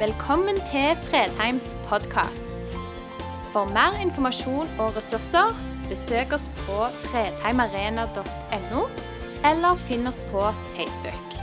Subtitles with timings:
[0.00, 2.70] Velkommen til Fredheims podkast.
[3.52, 5.50] For mer informasjon og ressurser,
[5.90, 8.84] besøk oss på fredheimarena.no,
[9.44, 10.46] eller finn oss på
[10.76, 11.34] Facebook.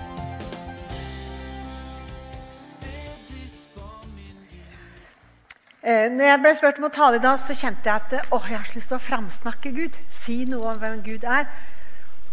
[5.83, 8.39] Eh, Når jeg ble spurt om å tale i dag, så kjente jeg at å,
[8.41, 9.99] jeg har så lyst til å framsnakke Gud.
[10.23, 11.45] Si noe om hvem Gud er.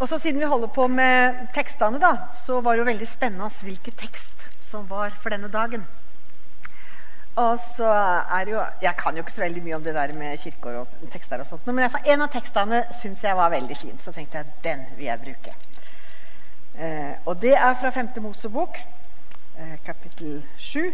[0.01, 3.53] Og så Siden vi holder på med tekstene, da, så var det jo veldig spennende
[3.61, 5.85] hvilken tekst som var for denne dagen.
[7.37, 7.91] Og så
[8.39, 10.89] er jo, Jeg kan jo ikke så veldig mye om det der med kirker og
[11.13, 13.99] tekster, og sånt, men en av tekstene syns jeg var veldig fin.
[13.99, 15.55] Så tenkte jeg den vil jeg bruke.
[16.79, 18.21] Eh, og det er fra 5.
[18.23, 18.79] Mosebok,
[19.59, 20.93] eh, kapittel 7.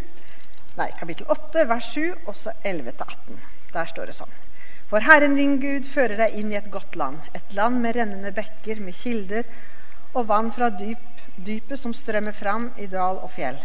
[0.76, 3.40] Nei, kapittel 8, vers 7, og så 11-18.
[3.72, 4.32] Der står det sånn.
[4.90, 8.32] For Herren din Gud fører deg inn i et godt land, et land med rennende
[8.34, 9.44] bekker, med kilder
[10.14, 11.04] og vann fra dyp,
[11.36, 13.60] dypet som strømmer fram i dal og fjell.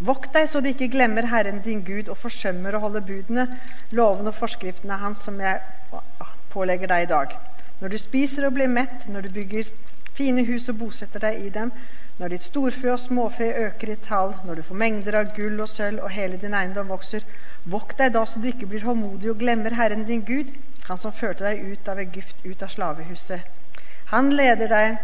[0.00, 3.46] Vokt deg så du ikke glemmer Herren din Gud og forsømmer å holde budene,
[3.92, 5.60] lovene og forskriftene hans som jeg
[6.54, 7.34] pålegger deg i dag.
[7.82, 9.68] Når du spiser og blir mett, når du bygger
[10.16, 11.72] fine hus og bosetter deg i dem,
[12.20, 15.68] når ditt storfe og småfe øker i tall, når du får mengder av gull og
[15.68, 17.24] sølv og hele din eiendom vokser,
[17.68, 20.48] vokt deg da så du ikke blir håndmodig og glemmer Herren din Gud,
[20.88, 23.44] han som førte deg ut av Egypt, ut av slavehuset.
[24.12, 24.98] Han leder deg,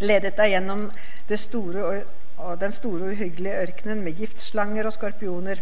[0.00, 0.88] ledet deg gjennom
[1.28, 5.60] det store og, og den store og uhyggelige ørkenen med giftslanger og skorpioner,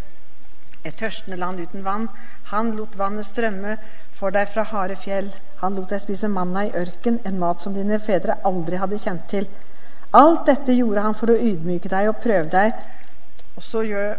[0.85, 2.09] et tørstende land uten vann.
[2.53, 3.77] Han lot vannet strømme
[4.15, 5.33] for deg fra harde fjell.
[5.63, 9.27] Han lot deg spise manna i ørken, en mat som dine fedre aldri hadde kjent
[9.33, 9.49] til.
[10.15, 12.73] Alt dette gjorde han for å ydmyke deg og prøve deg,
[13.57, 14.17] og så gjøre,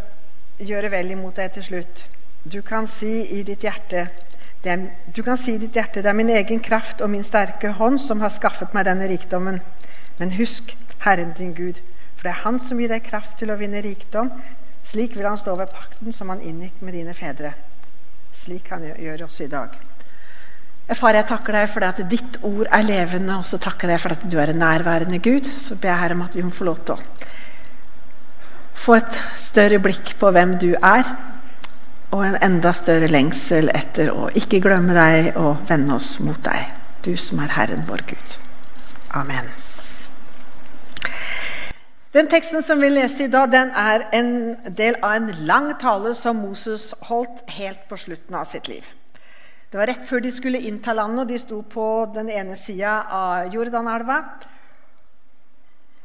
[0.59, 2.03] gjør vel imot deg til slutt.
[2.43, 4.07] Du kan si i ditt hjerte
[4.63, 7.23] det er, du kan si i ditt hjerte det er min egen kraft og min
[7.23, 9.61] sterke hånd som har skaffet meg denne rikdommen.
[10.17, 10.73] Men husk
[11.05, 11.77] Herren din Gud,
[12.17, 14.31] for det er Han som gir deg kraft til å vinne rikdom.
[14.87, 17.53] Slik vil Han stå ved pakten som Han inngikk med dine fedre.
[18.35, 19.77] Slik Han gjør oss i dag.
[20.95, 24.15] Far, jeg takker deg for at ditt ord er levende, og så takker jeg for
[24.15, 25.45] at du er en nærværende Gud.
[25.45, 27.17] Så ber jeg her om at vi må få lov til å
[28.77, 31.11] få et større blikk på hvem du er,
[32.15, 36.71] og en enda større lengsel etter å ikke glemme deg og vende oss mot deg,
[37.03, 38.37] du som er Herren vår Gud.
[39.17, 39.66] Amen.
[42.17, 44.29] Den teksten som vi leste i dag, den er en
[44.73, 48.87] del av en lang tale som Moses holdt helt på slutten av sitt liv.
[49.69, 51.83] Det var rett før de skulle innta landet, og de sto på
[52.15, 54.15] den ene sida av Jordanelva.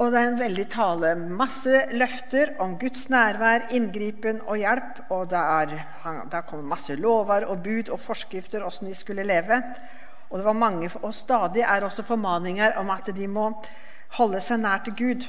[0.03, 1.15] Og det er en veldig tale.
[1.17, 5.01] Masse løfter om Guds nærvær, inngripen og hjelp.
[5.17, 5.73] Og det er,
[6.51, 9.63] kom masse lover og bud og forskrifter åssen de skulle leve.
[10.29, 13.47] Og det var mange, og stadig er også formaninger om at de må
[14.19, 15.27] holde seg nær til Gud.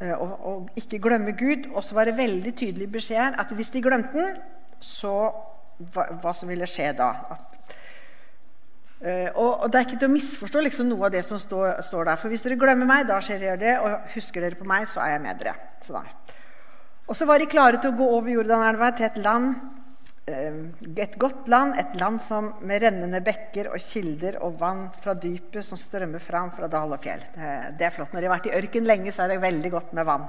[0.00, 1.66] Og, og ikke glemme Gud.
[1.74, 4.38] Og så var det veldig tydelig beskjed her at hvis de glemte den,
[4.80, 5.12] så
[5.92, 7.10] hva, hva, som ville skje da.
[7.34, 7.58] At,
[9.04, 11.82] uh, og, og, Det er ikke til å misforstå liksom, noe av det som står,
[11.84, 12.20] står, der.
[12.22, 13.76] For hvis dere glemmer meg, da skjer dere det.
[13.84, 15.56] Og husker dere på meg, så er jeg med dere.
[15.84, 16.08] Sånn
[17.10, 19.56] og så var de klare til å gå over Jordanelva til et land,
[20.30, 25.66] et godt land, et land som, med rennende bekker og kilder og vann fra dypet
[25.66, 27.22] som strømmer fram fra dal og fjell.
[27.34, 28.12] Det, er flott.
[28.12, 30.28] Når de har vært i ørken lenge, så er det veldig godt med vann.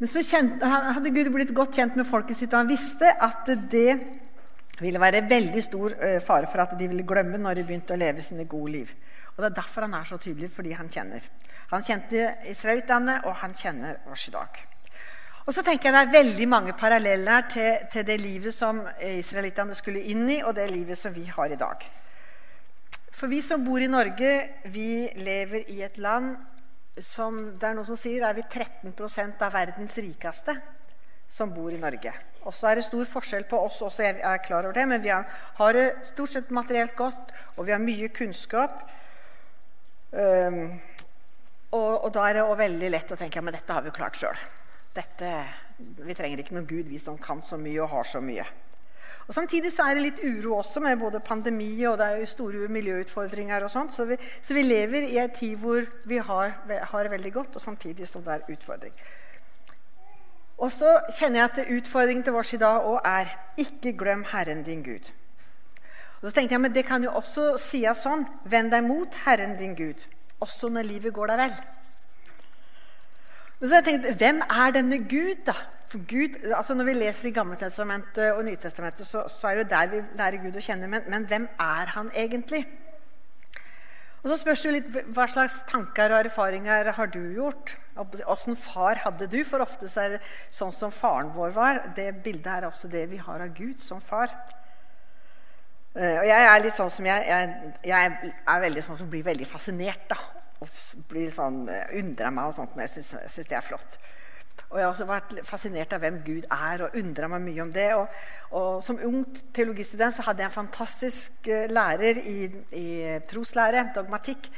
[0.00, 3.52] Men så kjent, hadde Gud blitt godt kjent med folket sitt, og han visste at
[3.70, 3.96] det
[4.82, 8.24] ville være veldig stor fare for at de ville glemme når de begynte å leve
[8.24, 8.94] sine gode liv.
[9.36, 11.24] Og Det er derfor han er så tydelig, fordi han kjenner.
[11.70, 14.60] Han kjente israelittene, og han kjenner oss i dag.
[15.42, 19.74] Og så tenker jeg Det er veldig mange paralleller til, til det livet som israelittene
[19.74, 21.82] skulle inn i, og det livet som vi har i dag.
[23.12, 24.30] For vi som bor i Norge,
[24.70, 26.36] vi lever i et land
[27.00, 30.54] som det er noen som sier, er vi 13% av verdens rikeste
[31.32, 32.12] som bor i Norge.
[32.44, 35.02] Og så er det stor forskjell på oss også, jeg er klar over det, men
[35.02, 38.82] vi har, det stort sett materielt godt, og vi har mye kunnskap.
[40.12, 40.66] Um,
[41.72, 43.96] og, og, da er det veldig lett å tenke ja, men dette har vi jo
[43.96, 44.42] klart sjøl.
[44.94, 48.44] Vi trenger ikke noen Gud, vi som kan så mye og har så mye.
[49.28, 52.26] Og Samtidig så er det litt uro også, med både pandemi og det er jo
[52.26, 53.64] store miljøutfordringer.
[53.64, 57.10] og sånt, Så vi, så vi lever i en tid hvor vi har, har, det
[57.10, 58.92] veldig godt, og samtidig som det er utfordring.
[60.58, 64.62] Og så kjenner jeg at utfordringen til oss i dag òg er ikke glem Herren
[64.62, 65.12] din Gud.
[66.20, 69.56] Og så tenkte jeg, men Det kan jo også sies sånn Vend deg mot Herren
[69.58, 70.06] din Gud,
[70.40, 71.56] også når livet går deg vel.
[73.62, 75.54] Og så har jeg tenkt, Hvem er denne Gud, da?
[75.86, 79.68] For Gud, altså Når vi leser i Gammeltestamentet og Nytestamentet, så, så, er det jo
[79.70, 80.88] der vi lærer Gud å kjenne.
[80.90, 82.64] Men, men, hvem er han egentlig?
[84.22, 87.76] Og Så spørs det jo litt hva slags tanker og erfaringer har du gjort?
[88.26, 89.42] Åssen far hadde du?
[89.46, 91.82] For ofte er det sånn som faren vår var.
[91.94, 94.34] Det bildet er også det vi har av Gud som far.
[95.94, 99.26] Eh, og jeg er litt sånn som jeg, jeg, jeg er veldig sånn som blir
[99.26, 100.08] veldig fascinert.
[100.10, 100.41] da,
[101.08, 103.98] blir sånn, eh, undrer meg og sånt men jeg syns det er flott.
[104.72, 107.72] Og jeg har også vært fascinert av hvem Gud er, og undra meg mye om
[107.72, 107.88] det.
[107.96, 108.20] Og,
[108.56, 112.36] og Som ung teologistudent så hadde jeg en fantastisk uh, lærer i,
[112.76, 112.86] i
[113.28, 114.48] troslære, dogmatikk.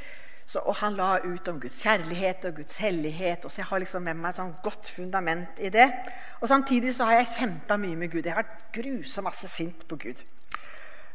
[0.45, 3.45] Så, og han la ut om Guds kjærlighet og Guds hellighet.
[3.45, 5.89] Og så jeg har liksom med meg et sånn godt fundament i det.
[6.39, 8.23] Og Samtidig så har jeg kjempa mye med Gud.
[8.23, 10.21] Jeg har vært grusomt masse sint på Gud.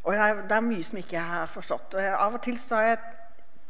[0.02, 1.94] Og jeg, det er mye som ikke jeg har forstått.
[1.94, 3.00] Og jeg, Av og til så har jeg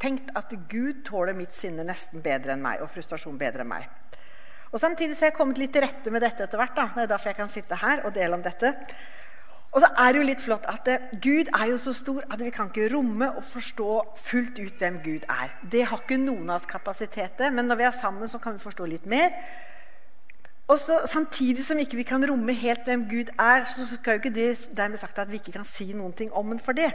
[0.01, 3.87] tenkt at Gud tåler mitt sinne nesten bedre enn meg, og frustrasjon bedre enn meg.
[4.71, 6.75] Og Samtidig så har jeg kommet litt til rette med dette etter hvert.
[6.77, 6.87] Da.
[6.95, 8.71] Det er derfor jeg kan sitte her og dele om dette.
[9.71, 12.41] Og så er det jo litt flott at eh, Gud er jo så stor at
[12.43, 15.53] vi kan ikke romme og forstå fullt ut hvem Gud er.
[15.71, 18.57] Det har ikke noen av oss kapasitet til, men når vi er sammen, så kan
[18.57, 19.31] vi forstå litt mer.
[20.67, 24.23] Og så, Samtidig som ikke vi kan romme helt hvem Gud er, så skal jo
[24.23, 26.91] ikke det dermed sagt at vi ikke kan si noen ting om ham for det.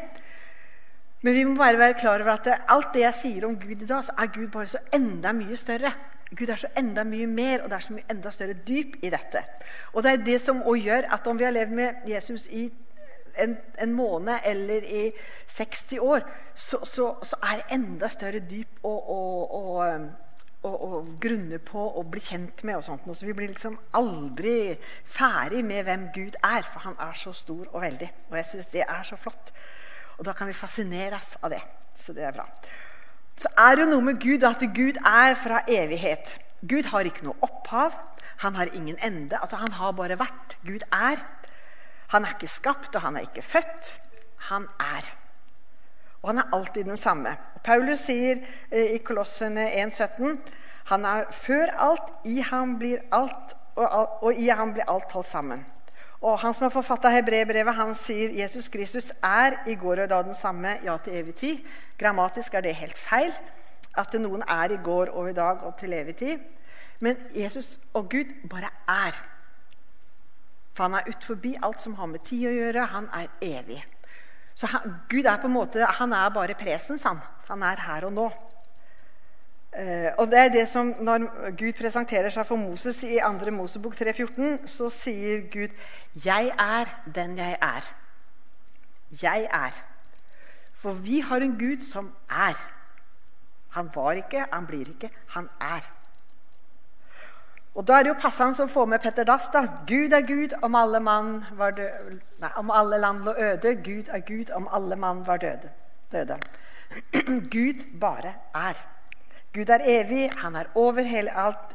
[1.26, 3.86] Men vi må bare være klar over at alt det jeg sier om Gud i
[3.86, 5.90] dag, så er Gud bare så enda mye større.
[6.38, 9.10] Gud er så enda mye mer, og det er så mye enda større dyp i
[9.10, 9.42] dette.
[9.92, 12.68] Og det er det som òg gjør at om vi har levd med Jesus i
[13.42, 15.02] en, en måned eller i
[15.50, 16.22] 60 år,
[16.54, 19.18] så, så, så er det enda større dyp å, å,
[20.62, 22.76] å, å, grunne på og bli kjent med.
[22.76, 23.10] og sånt.
[23.10, 27.66] Så vi blir liksom aldri ferdig med hvem Gud er, for han er så stor
[27.72, 28.12] og veldig.
[28.30, 29.50] Og jeg syns det er så flott.
[30.16, 31.62] Og da kan vi fascineres av det.
[31.96, 32.46] Så det er bra
[33.36, 36.38] så er det noe med Gud at Gud er fra evighet.
[36.64, 37.92] Gud har ikke noe opphav.
[38.40, 39.36] Han har ingen ende.
[39.36, 40.56] Altså, han har bare vært.
[40.64, 41.20] Gud er.
[42.14, 43.92] Han er ikke skapt, og han er ikke født.
[44.48, 45.10] Han er.
[46.22, 47.36] Og han er alltid den samme.
[47.64, 48.40] Paulus sier
[48.70, 50.38] eh, i Kolossene 1,17
[50.86, 55.26] han er før alt, i ham blir alt, og, og i ham blir alt holdt
[55.26, 55.64] sammen.
[56.20, 60.08] Og Han som har forfatta hebreerbrevet, han sier Jesus Kristus er i går og i
[60.08, 61.58] dag den samme, ja, til evig tid.
[61.98, 63.32] Grammatisk er det helt feil
[63.96, 66.38] at noen er i går og i dag og til evig tid.
[67.00, 69.16] Men Jesus og Gud bare er.
[70.76, 72.88] For han er ut forbi alt som har med tid å gjøre.
[72.92, 73.80] Han er evig.
[74.56, 77.04] Så han, Gud er på en måte, han er bare presens.
[77.04, 78.28] Han, han er her og nå.
[79.76, 81.26] Eh, og det er det som Når
[81.58, 83.50] Gud presenterer seg for Moses i 2.
[83.52, 85.74] Mosebok 3,14, så sier Gud
[86.24, 86.84] 'Jeg er
[87.14, 87.90] den jeg er'.
[89.22, 89.82] Jeg er.
[90.74, 92.56] For vi har en Gud som er.
[93.70, 95.90] Han var ikke, han blir ikke, han er.
[97.74, 99.48] Og Da er det jo passende å få med Petter Dass.
[99.52, 99.66] da.
[99.86, 103.74] Gud er Gud om alle, døde, nei, om alle land lå øde.
[103.84, 105.70] Gud er Gud om alle mann var døde.
[106.12, 106.38] døde.
[107.56, 108.95] Gud bare er.
[109.56, 111.74] Gud er evig, han er over hele alt,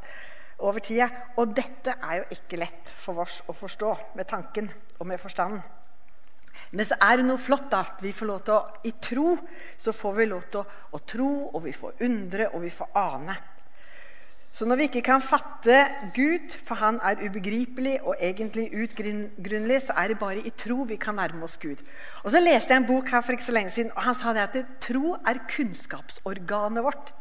[0.62, 1.10] over tida.
[1.42, 4.70] Og dette er jo ikke lett for oss å forstå med tanken
[5.00, 5.64] og med forstanden.
[6.72, 9.34] Men så er det noe flott da, at vi får lov til å, i tro
[9.80, 12.94] så får vi lov til å, å tro, og vi får undre, og vi får
[13.02, 13.36] ane.
[14.52, 15.78] Så når vi ikke kan fatte
[16.16, 21.00] Gud, for han er ubegripelig og egentlig utgrunnelig, så er det bare i tro vi
[21.00, 21.80] kan nærme oss Gud.
[22.24, 24.36] Og Så leste jeg en bok her for ikke så lenge siden, og han sa
[24.36, 27.14] det at tro er kunnskapsorganet vårt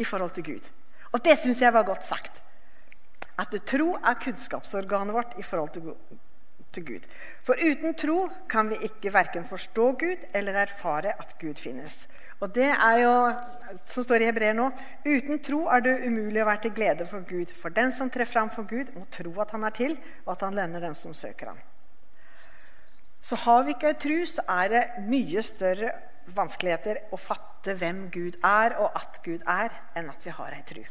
[0.00, 0.70] i forhold til Gud.
[1.12, 2.40] Og det syns jeg var godt sagt.
[3.40, 5.72] At tro er kunnskapsorganet vårt i forhold
[6.72, 7.06] til Gud.
[7.42, 12.04] For uten tro kan vi ikke verken forstå Gud eller erfare at Gud finnes.
[12.40, 13.14] Og det er jo,
[13.90, 14.70] som står i Hebreer nå,
[15.04, 17.50] uten tro er det umulig å være til glede for Gud.
[17.52, 20.46] For den som trer fram for Gud, må tro at han er til, og at
[20.46, 21.58] han lønner dem som søker ham.
[23.20, 25.92] Så har vi ikke tro, så er det mye større
[26.34, 30.64] vanskeligheter å fatte hvem Gud er, og at Gud er, enn at vi har ei
[30.66, 30.84] tro.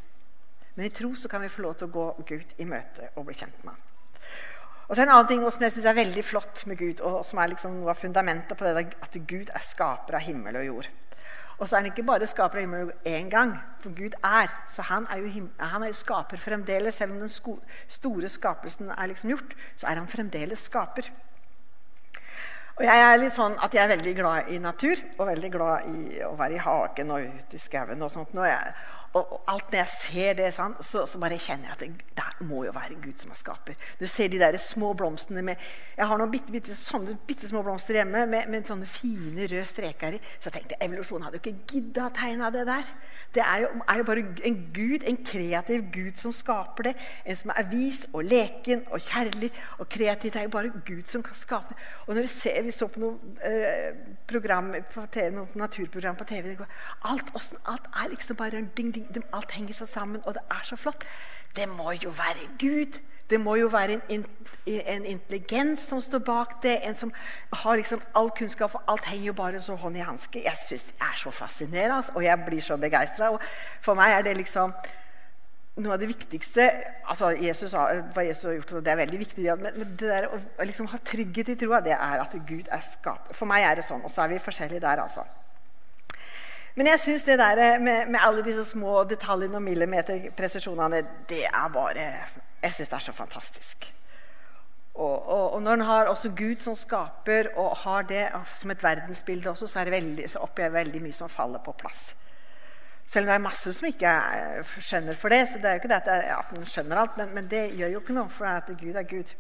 [0.76, 3.26] Men i tro så kan vi få lov til å gå Gud i møte og
[3.28, 3.86] bli kjent med ham.
[4.90, 7.40] Og så En annen ting som jeg synes er veldig flott med Gud, og som
[7.40, 10.90] er liksom noe av fundamentet på det, at Gud er skaper av himmel og jord.
[11.60, 13.52] Og så er han ikke bare skaper av himmel og jord én gang,
[13.84, 14.50] for Gud er.
[14.68, 16.96] Så han er jo, han er jo skaper fremdeles.
[16.96, 17.30] Selv om den
[17.88, 21.12] store skapelsen er liksom gjort, så er han fremdeles skaper.
[22.80, 25.88] Og jeg er litt sånn at jeg er veldig glad i natur og veldig glad
[25.92, 28.06] i å være i hagen og ute i skauen.
[28.06, 28.32] Og sånt.
[28.40, 28.74] Jeg,
[29.10, 31.90] og, og, alt når jeg ser det, sånn, så, så, bare kjenner jeg at det
[32.48, 33.78] må jo være Gud som er skaper.
[34.00, 35.56] Du ser de der små blomstene med
[35.98, 39.66] Jeg har noen bitte, bitte, sånne bitte små blomster hjemme med, med sånne fine røde
[39.68, 40.22] streker i.
[40.40, 42.94] Så jeg tenkte evolusjonen hadde jo ikke gidda å tegne det der.
[43.36, 46.96] Det er jo, er jo, bare en gud, en kreativ gud som skaper det.
[47.26, 50.34] En som er vis og leken og kjærlig og kreativ.
[50.34, 51.76] Det er jo bare Gud som kan skape.
[52.08, 53.96] Og når Vi ser, vi så på noe eh,
[54.28, 56.56] program på TV, noe naturprogram på TV
[57.04, 57.32] alt,
[57.66, 61.06] alt, er liksom bare ding, ding, Alt henger så sammen, og det er så flott.
[61.56, 63.00] Det må jo være Gud.
[63.30, 64.26] Det må jo være en,
[64.66, 66.80] en, intelligens som står bak det.
[66.88, 67.12] En som
[67.54, 70.42] har liksom all kunnskap, for alt henger jo bare så hånd i hanske.
[70.46, 73.30] Jeg syns det er så fascinerende, altså, og jeg blir så begeistra.
[73.86, 74.74] For meg er det liksom
[75.80, 76.66] noe av det viktigste
[77.08, 79.46] altså Jesus, Hva Jesus har gjort, det er veldig viktig.
[79.62, 83.38] Men, det der å liksom ha trygghet i troa, det er at Gud er skaper.
[83.38, 84.02] For meg er det sånn.
[84.04, 85.28] Og så er vi forskjellige der, altså.
[86.80, 91.72] Men jeg syns det der med, med, alle disse små detaljene og millimeterpresisjonene, det er
[91.74, 92.06] bare
[92.64, 93.88] Jeg syns det er så fantastisk.
[94.94, 98.24] Og, og, og, når en har også Gud som skaper, og har det
[98.56, 101.60] som et verdensbilde også, så, er det veldig, så opplever jeg veldig mye som faller
[101.66, 102.16] på plass.
[103.08, 104.16] Selv om det er masse som ikke
[104.80, 105.48] skjønner for det.
[105.48, 106.02] så det er jo ikke det
[106.38, 109.04] at en skjønner alt, men, men, det gjør jo ikke noe, for at Gud er
[109.04, 109.36] Gud.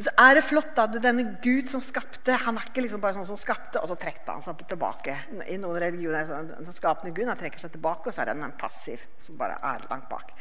[0.00, 3.28] Så er det flott at denne Gud som skapte, han er ikke liksom bare sånn
[3.28, 5.16] som skapte, og så trekte han seg tilbake.
[5.44, 8.30] I noen religioner er det den skapende Gud han trekker seg tilbake, og så er
[8.30, 10.32] det en passiv som bare er langt bak.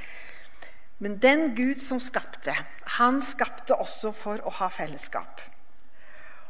[1.04, 2.56] Men den Gud som skapte,
[3.00, 5.44] han skapte også for å ha fellesskap.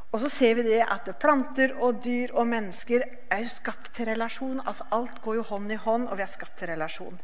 [0.09, 4.61] Og så ser vi det at planter og dyr og mennesker er skapt til relasjon.
[4.65, 7.17] altså Alt går jo hånd i hånd, og vi er skapt til relasjon.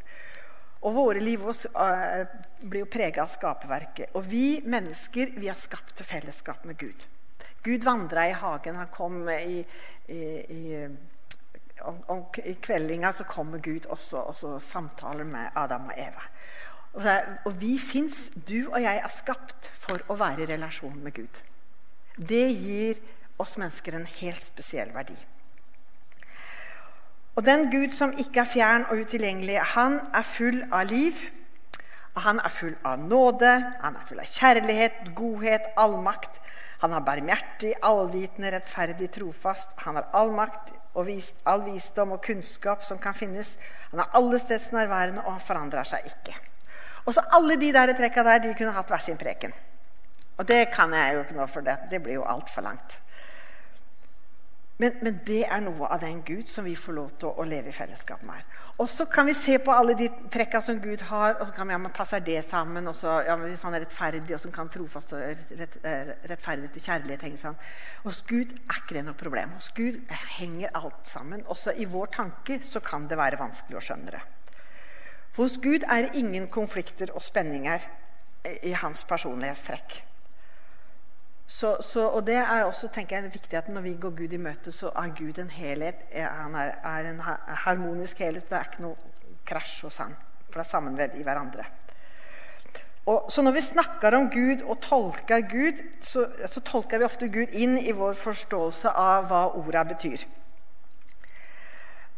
[0.85, 2.25] Og våre liv uh,
[2.61, 4.13] blir jo prega av skaperverket.
[4.13, 7.07] Og vi mennesker vi er skapt fellesskap med Gud.
[7.65, 8.77] Gud vandra i hagen.
[8.77, 9.63] Han kom i,
[10.13, 10.21] i,
[10.53, 10.85] i,
[11.81, 16.29] om, om, i kveldinga så kommer Gud også og så samtaler med Adam og Eva.
[16.93, 17.17] Og, så,
[17.49, 21.41] og vi fins, du og jeg, er skapt for å være i relasjon med Gud.
[22.15, 23.01] Det gir
[23.41, 25.17] oss mennesker en helt spesiell verdi.
[27.35, 31.19] Og den Gud som ikke er fjern og utilgjengelig, han er full av liv.
[32.23, 33.51] Han er full av nåde,
[33.81, 36.39] han er full av kjærlighet, godhet, allmakt.
[36.79, 39.75] Han er barmhjertig, allvitende, rettferdig, trofast.
[39.83, 43.57] Han har all makt og vist, all visdom og kunnskap som kan finnes.
[43.91, 46.39] Han er allestedsnærværende, og han forandrer seg ikke.
[47.05, 49.53] Og så Alle de der trekka der de kunne hatt hver sin preken.
[50.37, 52.99] Og det kan jeg jo ikke nå, for det, det blir jo altfor langt.
[54.77, 57.43] Men, men, det er noe av den Gud som vi får lov til å, å
[57.47, 58.55] leve i fellesskap med.
[58.83, 61.69] Og så kan vi se på alle de trekka som Gud har, og så kan
[61.69, 62.89] vi, ja, men passer det sammen?
[62.91, 65.21] Og så, ja, Hvis han er rettferdig, og så kan trofast og
[65.61, 67.61] rett, eh, og kjærlighet henge sammen.
[68.03, 69.53] Hos Gud er ikke det noe problem.
[69.55, 70.01] Hos Gud
[70.35, 71.45] henger alt sammen.
[71.47, 74.23] Også i vår tanke så kan det være vanskelig å skjønne det.
[75.31, 77.87] For hos Gud er det ingen konflikter og spenninger
[78.63, 80.01] i hans personlighetstrekk.
[81.47, 84.37] Så, så, og det er også tenker jeg, viktig at Når vi går Gud i
[84.41, 86.05] møte, så er Gud en helhet.
[86.13, 88.49] Han er, er en harmonisk helhet.
[88.49, 88.95] Det er ikke noe
[89.45, 90.15] krasj hos han.
[90.49, 91.65] For det er sammenvevd i hverandre.
[93.05, 97.29] Og, så når vi snakker om Gud og tolker Gud, så, så, tolker vi ofte
[97.29, 100.25] Gud inn i vår forståelse av hva orda betyr.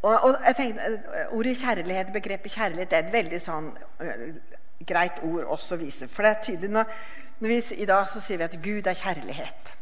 [0.01, 4.23] Og, og jeg tenkte, Ordet kjærlighet, begrepet kjærlighet det er et veldig sånn uh,
[4.87, 6.07] greit ord også å vise.
[6.07, 6.95] For det er tydelig når
[7.39, 9.73] vi, I dag så sier vi at Gud er kjærlighet.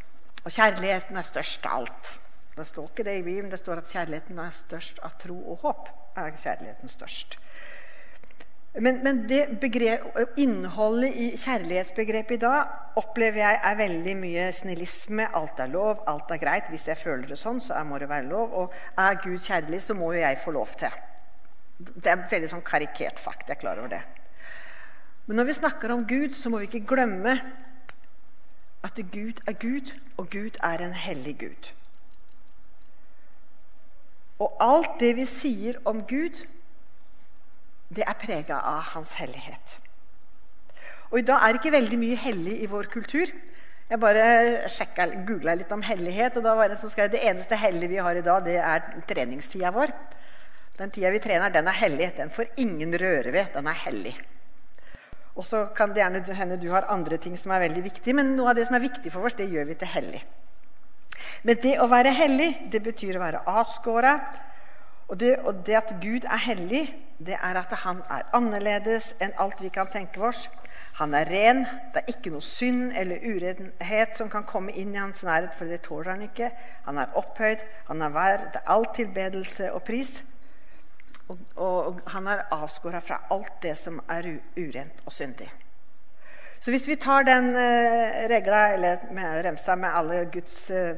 [0.45, 2.11] Og kjærligheten er størst av alt.
[2.55, 3.51] Det står ikke det i Bibelen.
[3.51, 5.89] Det står at kjærligheten er størst av tro og håp.
[6.15, 7.37] er kjærligheten størst.
[8.79, 15.27] Men, men det begrep, innholdet i kjærlighetsbegrepet i dag opplever jeg er veldig mye snillisme.
[15.35, 16.71] Alt er lov, alt er greit.
[16.71, 18.51] Hvis jeg føler det sånn, så må det være lov.
[18.51, 20.99] Og er Gud kjærlig, så må jo jeg få lov til.
[21.79, 23.47] Det er veldig sånn karikert sagt.
[23.47, 24.03] Jeg er klar over det.
[25.25, 27.39] Men når vi snakker om Gud, så må vi ikke glemme
[28.85, 31.71] at Gud er Gud, og Gud er en hellig Gud.
[34.39, 36.43] Og alt det vi sier om Gud,
[37.95, 39.77] det er prega av hans hellighet.
[41.09, 43.31] Og I dag er det ikke veldig mye hellig i vår kultur.
[43.89, 44.65] Jeg bare
[45.25, 48.17] googla litt om hellighet, og da var det så skrev det eneste hellige vi har
[48.17, 49.93] i dag, det er treningstida vår.
[50.77, 52.09] Den tida vi trener, den er hellig.
[52.17, 53.53] Den får ingen røre ved.
[53.53, 54.15] Den er hellig.
[55.35, 58.35] Og så kan det gjerne hende du har andre ting som er veldig viktige, men
[58.37, 60.21] noe av det som er viktig for oss, det gjør vi til hellig.
[61.45, 64.15] Men det å være hellig, det betyr å være avskåra.
[65.11, 66.85] Og det, og det at Gud er hellig,
[67.21, 70.47] det er at han er annerledes enn alt vi kan tenke oss.
[70.97, 71.65] Han er ren.
[71.93, 75.67] Det er ikke noe synd eller urenhet som kan komme inn i hans nærhet, for
[75.69, 76.49] det tåler han ikke.
[76.87, 77.63] Han er opphøyd.
[77.91, 80.21] Han er verd all tilbedelse og pris.
[81.27, 84.27] Og, og, han er avskåra fra alt det som er
[84.57, 85.47] urent og syndig.
[86.59, 90.95] Så hvis vi tar den eh, regla, eller med, remsa med alle Guds eh,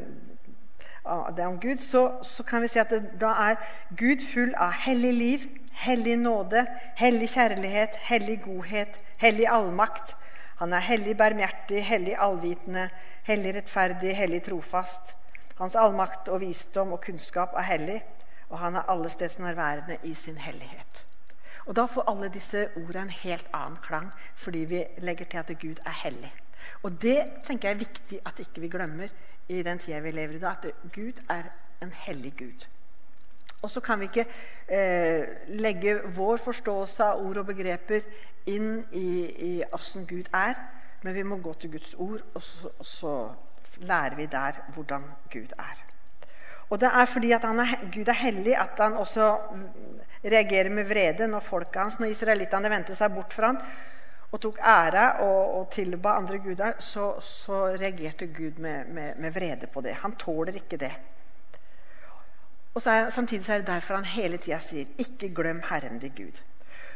[1.37, 3.55] det om Gud, så, så, kan vi si at det, da er
[3.97, 6.65] Gud full av hellig liv, hellig nåde,
[6.99, 10.15] hellig kjærlighet, hellig godhet, hellig allmakt.
[10.59, 12.89] Han er hellig barmhjertig, hellig allvitende,
[13.23, 15.13] hellig rettferdig, hellig trofast.
[15.57, 18.01] Hans allmakt og visdom og kunnskap er hellig,
[18.49, 21.05] og han er allestedsnærværende i sin hellighet.
[21.65, 25.59] Og Da får alle disse ordene en helt annen klang, fordi vi legger til at
[25.61, 26.33] Gud er hellig.
[26.83, 29.07] Og Det tenker jeg er viktig at ikke vi glemmer
[29.49, 30.55] i den tida vi lever i dag.
[30.63, 31.43] At Gud er
[31.81, 32.67] en hellig Gud.
[33.61, 34.25] Og så kan vi ikke
[34.69, 38.05] eh, legge vår forståelse av ord og begreper
[38.45, 40.53] inn i åssen Gud er,
[41.03, 43.13] men vi må gå til Guds ord, og så, og så
[43.77, 45.86] lærer vi der hvordan Gud er.
[46.69, 49.27] Og det er fordi at er, Gud er hellig, at han også
[50.25, 53.61] reagerer med vrede når folket hans, når israelittene vendte seg bort fra ham
[54.31, 59.31] og tok ære og, og tilba andre guder, så, så reagerte Gud med, med, med,
[59.31, 59.93] vrede på det.
[60.01, 60.91] Han tåler ikke det.
[62.75, 66.11] Og er, Samtidig så er det derfor han hele tida sier, 'Ikke glem Herren din
[66.19, 66.41] Gud'.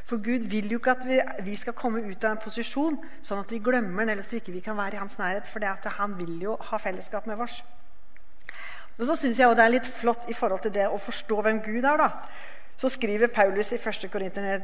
[0.05, 3.39] For Gud vil jo ikke at vi, vi, skal komme ut av en posisjon sånn
[3.39, 5.47] at vi glemmer den, eller så ikke vi kan være i hans nærhet.
[5.47, 7.63] For han vil jo ha fellesskap med oss.
[9.01, 11.59] Men så syns jeg det er litt flott i forhold til det å forstå hvem
[11.65, 11.97] Gud er.
[11.97, 12.09] da.
[12.77, 14.05] Så skriver Paulus i 1.
[14.13, 14.61] Korinter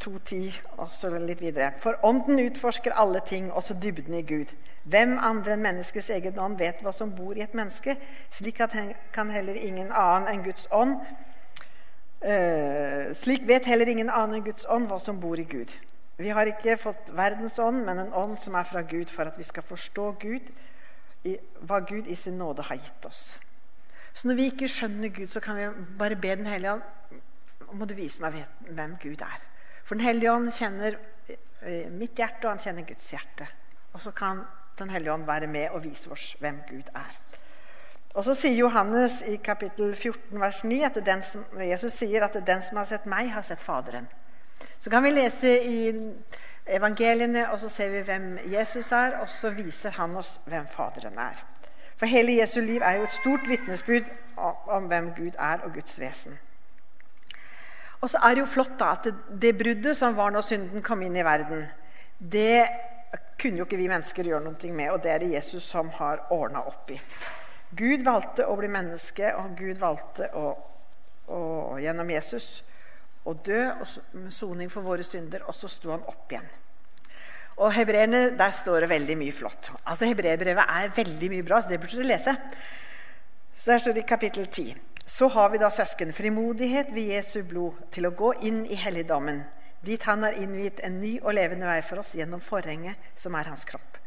[0.00, 1.74] 2.10 og så litt videre.
[1.84, 4.54] For ånden utforsker alle ting, også dybden i Gud.
[4.88, 7.98] Hvem andre enn menneskets egen ånd vet hva som bor i et menneske?
[8.32, 8.72] Slik at
[9.12, 10.96] kan heller ingen annen enn Guds ånd
[12.24, 15.76] uh, Slik vet heller ingen annen enn Guds ånd hva som bor i Gud.
[16.16, 19.36] Vi har ikke fått verdens ånd, men en ånd som er fra Gud, for at
[19.36, 20.52] vi skal forstå Gud,
[21.28, 21.36] i,
[21.68, 23.34] hva Gud i sin nåde har gitt oss.
[24.14, 25.68] Så når vi ikke skjønner Gud, så kan vi
[25.98, 26.82] bare be Den hellige ånd
[27.74, 28.38] må du vise meg
[28.70, 29.42] hvem Gud er.
[29.84, 30.96] For Den hellige ånd kjenner
[31.28, 33.48] eh, mitt hjerte, og han kjenner Guds hjerte.
[33.92, 34.44] Og så kan
[34.78, 37.18] Den hellige ånd være med og vise oss hvem Gud er.
[38.14, 42.62] Og så sier Johannes i kapittel 14, vers 9, at som, Jesus sier at 'den
[42.62, 44.10] som har sett meg, har sett Faderen'.
[44.80, 45.92] Så kan vi lese i
[46.66, 51.18] evangeliene, og så ser vi hvem Jesus er, og så viser han oss hvem Faderen
[51.18, 51.44] er.
[52.04, 54.08] For hele Jesu liv er jo et stort vitnesbyrd
[54.68, 56.34] om hvem Gud er, og Guds vesen.
[58.00, 60.84] Og så er det jo flott da, at det, det bruddet som var når synden
[60.84, 61.62] kom inn i verden,
[62.18, 62.66] det
[63.40, 66.26] kunne jo ikke vi mennesker gjøre noe med, og det er det Jesus som har
[66.28, 66.98] ordna opp i.
[67.72, 70.50] Gud valgte å bli menneske, og Gud valgte å,
[71.32, 71.40] å,
[71.80, 72.50] gjennom Jesus
[73.24, 73.62] å dø
[74.12, 76.52] med soning for våre synder, og så sto han opp igjen.
[77.56, 79.70] Og hebreerne, Der står det veldig mye flott.
[79.86, 82.36] Altså Hebreerbrevet er veldig mye bra, så det burde dere lese.
[83.54, 84.76] Så Der står det i kapittel 10.
[85.06, 89.44] Så har vi da søsken frimodighet ved Jesu blod til å gå inn i helligdommen,
[89.84, 93.50] dit han har innviet en ny og levende vei for oss gjennom forhenget, som er
[93.52, 93.98] hans kropp.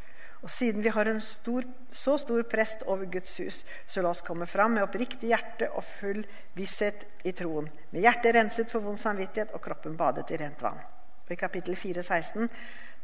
[0.42, 4.26] Og siden vi har en stor, så stor prest over Guds hus, så la oss
[4.26, 6.24] komme fram med oppriktig hjerte og full
[6.58, 10.82] visshet i troen, med hjertet renset for vond samvittighet og kroppen badet i rent vann.
[11.28, 12.50] Og I kapittel 4, 16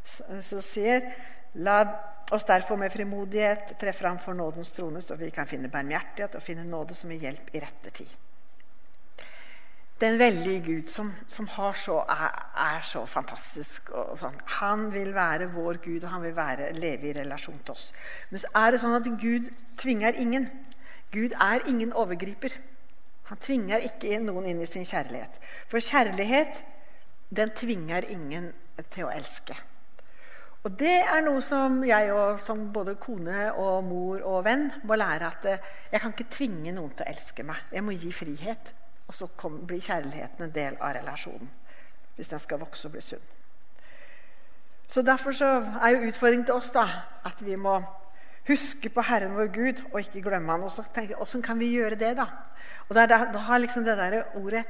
[0.04, 1.08] så sier
[1.54, 1.84] La
[2.34, 6.42] oss derfor med frimodighet tre fram for nådens trone, så vi kan finne barmhjertighet og
[6.42, 8.10] finne nåde som gir hjelp i rette tid.
[10.02, 13.92] Den veldige Gud som, som så, er, er, så fantastisk.
[14.20, 14.36] Sånn.
[14.60, 17.94] Han vil være vår Gud, og han vil være, leve i relasjon til oss.
[18.30, 20.50] Men så er det sånn at Gud tvinger ingen.
[21.14, 22.58] Gud er ingen overgriper.
[23.30, 25.38] Han tvinger ikke noen inn i sin kjærlighet.
[25.72, 26.64] For kjærlighet,
[27.30, 28.52] den tvinger ingen
[28.90, 29.56] til å elske.
[30.64, 34.96] Og det er noe som jeg og, som både kone og mor og venn må
[34.96, 35.28] lære.
[35.28, 37.66] At eh, jeg kan ikke tvinge noen til å elske meg.
[37.74, 38.72] Jeg må gi frihet.
[39.10, 41.50] Og så kom, blir kjærligheten en del av relasjonen.
[42.16, 43.26] Hvis den skal vokse og bli sunn.
[44.88, 45.50] Så Derfor så
[45.82, 46.86] er jo utfordringen til oss da,
[47.26, 47.80] at vi må
[48.48, 50.64] huske på Herren vår Gud og ikke glemme Han.
[50.64, 52.30] Og så tenke, Åssen kan vi gjøre det, da?
[52.88, 54.64] Og Da, da, da har liksom det der ordet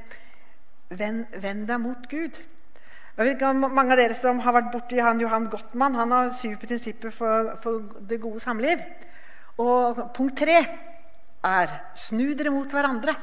[0.90, 2.38] Vend, deg mot Gud.
[3.14, 6.10] Jeg vet ikke om Mange av dere som har vært borti han Johan Gottmann, han
[6.10, 8.82] har syv prinsipper for, for det gode samliv.
[9.62, 10.56] Og punkt tre
[11.44, 13.14] er 'snu dere mot hverandre'.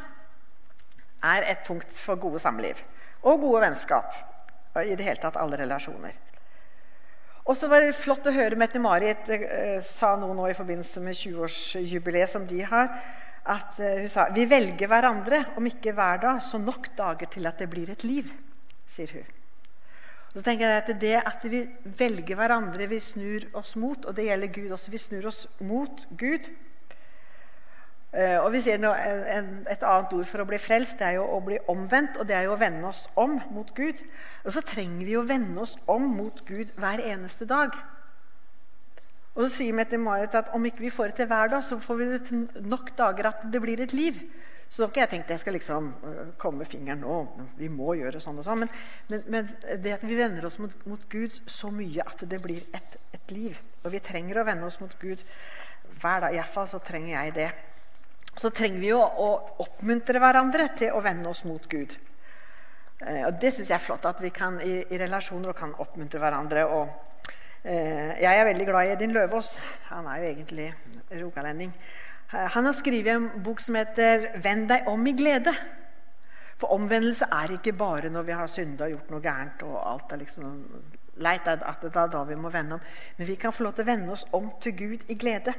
[1.23, 2.79] er et punkt for gode samliv.
[3.23, 4.15] Og gode vennskap.
[4.75, 6.15] Og i det hele tatt alle relasjoner.
[7.45, 11.17] Og så var det flott å høre Mette-Marit eh, sa noe nå i forbindelse med
[11.17, 12.89] 20-årsjubileet som de har.
[13.45, 17.45] At eh, Hun sa vi velger hverandre, om ikke hver dag, så nok dager til
[17.45, 18.31] at det blir et liv.
[18.87, 19.40] sier hun.
[20.31, 24.25] Så tenker jeg at Det at vi velger hverandre, vi snur oss mot, og det
[24.29, 24.91] gjelder Gud også.
[24.91, 26.47] Vi snur oss mot Gud.
[28.13, 31.39] Eh, og vi ser Et annet ord for å bli frelst det er jo å
[31.43, 34.03] bli omvendt, og det er jo å vende oss om mot Gud.
[34.45, 37.75] Og så trenger vi å vende oss om mot Gud hver eneste dag.
[39.35, 41.99] Og så sier Mette-Marit at om ikke vi får det til hver dag, så får
[41.99, 44.19] vi det til nok dager at det blir et liv.
[44.71, 47.15] Så ikke jeg tenkt jeg skal liksom øh, komme med fingeren nå.
[47.59, 48.61] Vi må gjøre sånn og sånn.
[48.63, 48.69] Men,
[49.09, 49.49] men, men
[49.83, 53.33] det at vi vender oss mot, mot, Gud så mye at det blir et, et,
[53.35, 53.57] liv.
[53.83, 55.19] Og vi trenger å vende oss mot Gud
[55.99, 56.37] hver dag.
[56.37, 57.49] Iallfall så trenger jeg det.
[58.39, 59.27] Så trenger vi jo å
[59.59, 61.97] oppmuntre hverandre til å vende oss mot Gud.
[63.03, 66.21] Eh, og Det syns jeg er flott, at vi kan i, i relasjoner kan oppmuntre
[66.23, 66.63] hverandre.
[66.63, 67.27] og
[67.67, 69.57] eh, Jeg er veldig glad i Edin Løvaas.
[69.89, 70.69] Han er jo egentlig
[71.25, 71.75] rogalending.
[72.33, 75.55] Eh, han har skrevet en bok som heter 'Vend deg om i glede'.
[76.57, 79.63] For omvendelse er ikke bare når vi har synda og gjort noe gærent.
[79.63, 80.65] og alt er liksom
[81.15, 82.81] leit at det er da vi må vende om.
[83.17, 85.53] Men vi kan få lov til å vende oss om til Gud i glede.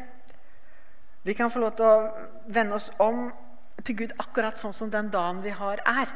[1.25, 2.13] Vi kan få lov til å
[2.47, 3.33] vende oss om
[3.85, 6.09] til Gud akkurat sånn som den dagen vi har, er.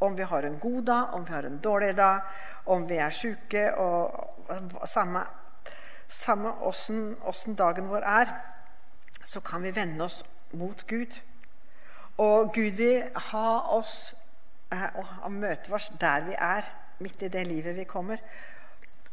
[0.00, 2.20] Om vi har en god dag, om vi har en dårlig dag,
[2.66, 4.32] om vi er sjuke og
[6.08, 8.55] Samme, åssen dagen vår er
[9.26, 10.22] så kan vi vende oss
[10.54, 11.18] mot Gud.
[12.22, 14.22] Og Gud vil ha oss og
[15.22, 16.66] og møte oss der vi er,
[16.98, 18.22] midt i det livet vi kommer.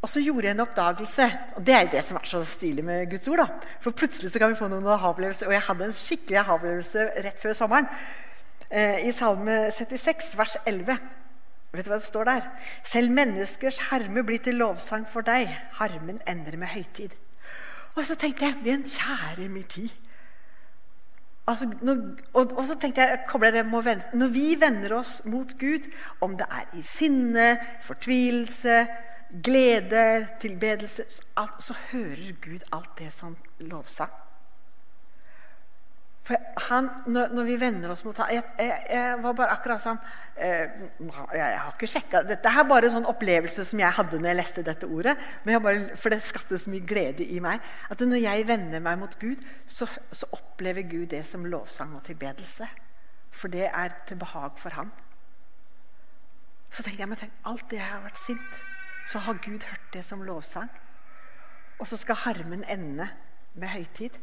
[0.04, 1.26] Og så gjorde jeg en oppdagelse.
[1.56, 3.38] og Det er det som er så stilig med Guds ord.
[3.38, 3.47] da.
[3.80, 5.47] For plutselig så kan vi få noen aha-opplevelser.
[5.47, 7.88] Og jeg hadde en skikkelig aha-opplevelse rett før sommeren.
[8.69, 10.97] Eh, I Salme 76, vers 11.
[11.71, 12.49] Vet du hva det står der?
[12.84, 15.47] Selv menneskers harme blir til lovsang for deg.
[15.80, 17.15] Harmen ender med høytid.
[17.95, 19.89] Og så tenkte jeg, ved en kjære min tid
[21.47, 21.97] Altså, når,
[22.34, 24.17] og, og, så tenkte jeg, jeg det med vente.
[24.17, 25.89] Når vi vender oss mot Gud,
[26.21, 28.86] om det er i sinne, fortvilelse,
[29.43, 34.23] glede, tilbedelse, så, så hører Gud alt det som lovsang.
[36.24, 39.82] For han, når, når, vi vender oss mot ham jeg, jeg, jeg, var bare akkurat
[39.84, 39.98] sånn
[40.40, 40.86] eh,
[41.36, 44.40] jeg, har ikke sjekka Dette er bare en sånn opplevelse som jeg hadde når jeg
[44.40, 45.18] leste dette ordet.
[45.44, 47.60] Bare, for det skapte så mye glede i meg.
[47.92, 52.06] At når jeg vender meg mot Gud, så, så opplever Gud det som lovsang og
[52.08, 52.72] tilbedelse.
[53.34, 54.94] For det er til behag for ham.
[56.74, 58.60] Så tenkte jeg men tenk, alt det jeg har vært sint,
[59.12, 60.72] så har Gud hørt det som lovsang.
[61.82, 63.12] Og så skal harmen ende
[63.60, 64.16] med høytid.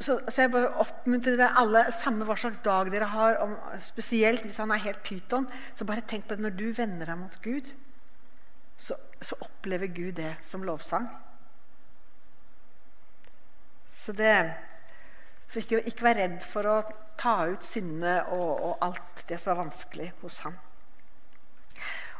[0.00, 3.52] Så, så, jeg bare oppmuntrer dere alle, samme hva slags dag dere har, om,
[3.82, 5.46] spesielt hvis han er helt pyton,
[5.78, 7.70] så bare tenk på det når du vender deg mot Gud,
[8.76, 11.06] så, så opplever Gud det som lovsang.
[13.92, 14.34] Så, det,
[15.46, 16.76] så ikke, ikke, vær redd for å
[17.20, 20.56] ta ut sinnet og, og, alt det som er vanskelig hos ham.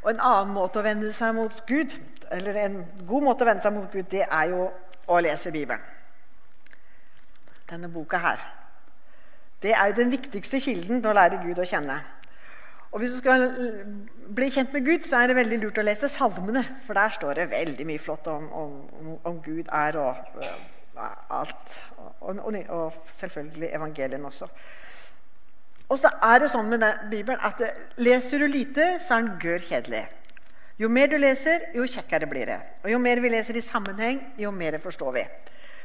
[0.03, 1.97] Og En annen måte å vende seg mot Gud,
[2.31, 4.69] eller en god måte å vende seg mot Gud, det er jo
[5.11, 5.83] å lese Bibelen
[7.73, 8.43] denne boka her.
[9.63, 12.01] Det er den viktigste kilden til å lære Gud å kjenne.
[12.93, 13.47] Og Hvis du skal
[14.37, 16.61] bli kjent med Gud, så er det veldig lurt å lese salmene.
[16.87, 20.21] For der står det veldig mye flott om, om, om Gud er og
[20.97, 21.83] og alt.
[22.21, 24.49] Og, og, og, selvfølgelig evangelien også.
[25.89, 27.61] Og så er det sånn med Bibelen at
[28.01, 30.05] leser du lite, så er den gørr kjedelig.
[30.81, 32.61] Jo mer du leser, jo kjekkere blir det.
[32.85, 35.27] Og jo mer vi leser i sammenheng, jo mer forstår vi.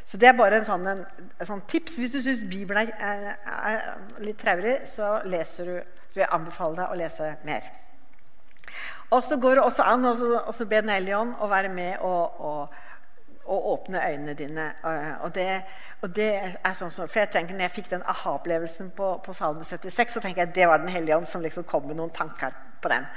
[0.08, 1.02] Så det er bare en sånn, en,
[1.36, 1.98] en sånn tips.
[2.00, 3.88] Hvis du syns Bibelen er, er,
[4.24, 5.74] litt traurig, så, leser du,
[6.08, 7.68] så vil jeg anbefale deg å lese mer.
[9.12, 10.16] Og så går det også an å
[10.68, 12.80] be Den hellige ånd å være med og, og,
[13.48, 14.70] og åpne øynene dine.
[15.24, 15.50] Og det,
[16.02, 19.36] og det, er sånn som, for jeg tenker når jeg fikk den aha-opplevelsen på, på
[19.36, 22.00] Salme 76, så tenker jeg at det var Den hellige ånd som liksom kom med
[22.00, 23.08] noen tanker på den.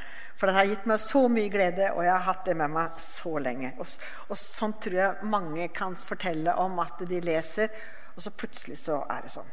[0.40, 3.00] For det har gitt meg så mye glede, og jeg har hatt det med meg
[3.02, 3.74] så lenge.
[3.76, 3.96] Og,
[4.32, 7.68] og sånn tror jeg mange kan fortelle om at de leser,
[8.14, 9.50] og så plutselig så er det sånn.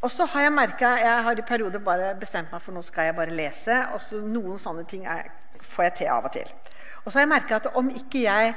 [0.00, 3.10] Og så har jeg merka Jeg har i perioder bare bestemt meg for nå skal
[3.10, 3.76] jeg bare lese.
[3.94, 5.28] Og så noen sånne ting er,
[5.60, 6.52] får jeg til av og til.
[7.04, 8.54] Og så har jeg merka at om ikke jeg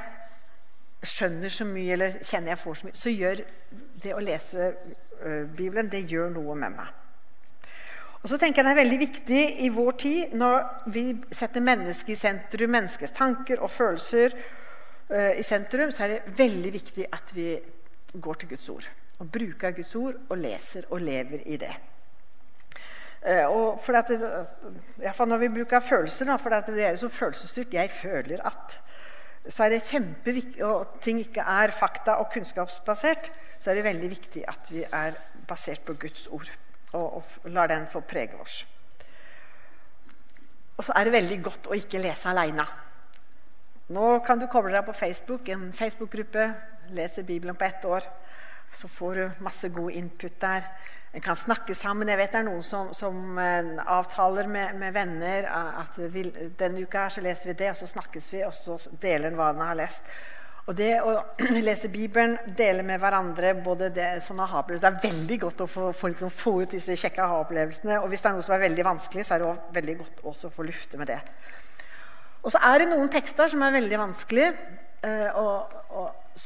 [1.04, 3.42] skjønner så mye eller kjenner jeg får så mye, så gjør
[4.02, 7.03] det å lese uh, Bibelen det gjør noe med meg.
[8.24, 12.14] Og så tenker jeg Det er veldig viktig i vår tid, når vi setter mennesket
[12.14, 14.32] i sentrum, menneskets tanker og følelser
[15.10, 17.50] uh, i sentrum, så er det veldig viktig at vi
[18.16, 18.88] går til Guds ord.
[19.20, 21.74] Og bruker Guds ord og leser og lever i det.
[23.28, 24.32] Uh, og for at det,
[25.04, 28.80] Iallfall når vi bruker følelser, da, for det er jo så følelsesstyrt 'jeg føler at'
[29.48, 34.10] så er det kjempeviktig, og ting ikke er fakta- og kunnskapsbasert, så er det veldig
[34.10, 35.12] viktig at vi er
[35.48, 36.48] basert på Guds ord
[36.94, 38.62] og, og lar den få prege oss.
[40.76, 42.64] Og så er det veldig godt å ikke lese aleine.
[43.94, 46.48] Nå kan du koble deg på Facebook, en Facebook-gruppe.
[46.96, 48.06] Leser Bibelen på ett år.
[48.74, 50.66] Så får du masse god input der.
[51.14, 52.08] En kan snakke sammen.
[52.10, 56.24] Jeg vet det er noen som, som uh, avtaler med, med, venner at vi,
[56.58, 59.38] denne uka her så leser vi det, og så snakkes vi, og så deler en
[59.38, 60.08] hva en har lest.
[60.64, 61.12] Og det å
[61.66, 66.08] lese Bibelen, dele med hverandre både det, sånne Det er veldig godt å få, få,
[66.14, 68.00] liksom, få ut disse kjekke aha-opplevelsene.
[68.00, 70.24] Og hvis det er noe som er veldig vanskelig, så er det også veldig godt
[70.24, 71.20] også å få lufte med det.
[72.44, 74.52] Og så er det noen tekster som er veldig vanskelige,
[75.04, 76.40] eh, og, og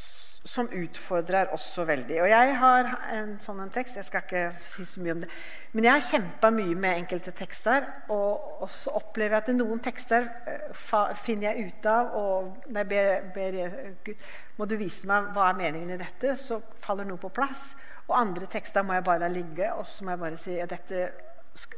[0.48, 2.22] som utfordrer oss så veldig.
[2.24, 3.98] Og jeg har en sånn en tekst.
[4.00, 5.28] Jeg skal ikke si så mye om det.
[5.74, 7.84] Men jeg har kjempa mye med enkelte tekster.
[8.14, 12.16] Og, så opplever jeg at noen tekster uh, finner jeg ut av.
[12.16, 13.58] Og når jeg ber, ber
[14.06, 17.70] Gud må du vise meg hva er meningen i dette, så faller noe på plass.
[18.08, 20.72] Og andre tekster må jeg bare la ligge, og så må jeg bare si at
[20.72, 21.04] dette,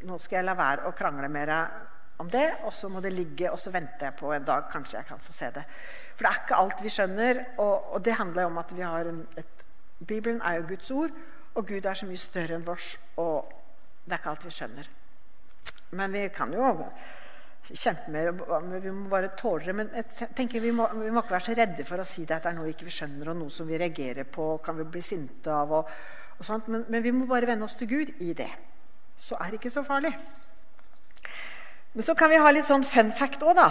[0.09, 1.53] nå skal jeg la være å krangle mer
[2.23, 5.01] om det, og så må det ligge, og så venter jeg på en dag kanskje
[5.01, 5.67] jeg kan få se det.
[6.21, 7.39] For det er ikke alt vi skjønner.
[7.65, 9.63] Og, og det handler jo om at vi har en, et,
[10.05, 11.15] Bibelen er jo Guds ord,
[11.55, 12.91] og Gud er så mye større enn vårs.
[13.17, 13.49] Og
[14.05, 14.91] det er ikke alt vi skjønner.
[15.97, 16.67] Men vi kan jo
[17.71, 18.35] kjempe mer.
[18.85, 19.75] Vi må bare tåle det.
[19.79, 22.37] Men jeg tenker vi må, vi må, ikke være så redde for å si det
[22.37, 24.85] at det er noe vi ikke skjønner, og noe som vi reagerer på, kan vi
[24.93, 25.73] bli sinte av.
[25.81, 25.97] og,
[26.37, 26.69] og sånt.
[26.69, 28.51] Men, men, vi må bare vende oss til Gud i det.
[29.17, 30.13] Så er det ikke så farlig.
[31.97, 33.71] Men så kan vi ha litt sånn fun fact òg, da.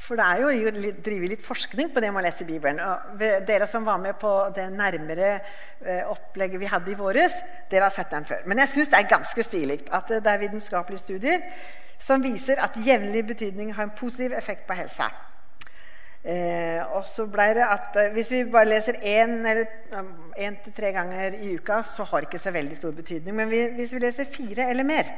[0.00, 2.80] For det er jo drive litt forskning på det med å lese Bibelen.
[2.80, 7.36] Og dere som var med på det nærmere eh, opplegget vi hadde i våres,
[7.70, 8.46] dere har sett den før.
[8.48, 11.44] Men jeg syns det er ganske stilig at det er vitenskapelige studier
[12.02, 15.10] som viser at jevnlig betydning har en positiv effekt på helsa.
[16.22, 20.92] Eh, og så ble det at eh, Hvis vi bare leser én um, til tre
[20.94, 23.34] ganger i uka, så har det ikke så veldig stor betydning.
[23.36, 25.10] Men vi, hvis vi leser fire eller mer,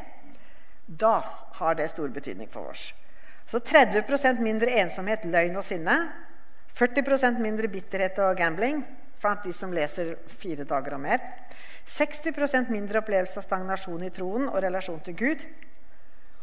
[0.88, 1.18] da
[1.60, 2.94] har det stor betydning for oss.
[3.50, 5.96] Så 30% mindre ensomhet, løgn og sinne.
[6.74, 8.82] 40% mindre bitterhet og gambling
[9.24, 11.22] blant de som leser fire dager og mer.
[11.88, 15.44] 60% mindre opplevelse av stagnasjon i troen og relasjon til Gud.